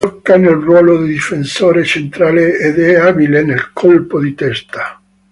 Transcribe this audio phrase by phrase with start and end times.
[0.03, 4.99] Gioca nel ruolo di difensore centrale ed è abile nel colpo di testa.